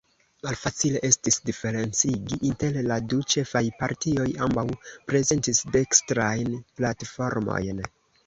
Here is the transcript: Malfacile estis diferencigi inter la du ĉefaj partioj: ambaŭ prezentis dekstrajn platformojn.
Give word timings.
Malfacile 0.45 1.01
estis 1.07 1.35
diferencigi 1.49 2.39
inter 2.47 2.79
la 2.91 2.97
du 3.11 3.19
ĉefaj 3.35 3.61
partioj: 3.83 4.25
ambaŭ 4.47 4.65
prezentis 5.11 5.61
dekstrajn 5.77 6.57
platformojn. 6.81 7.85